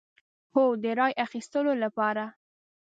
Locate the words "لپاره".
1.83-2.23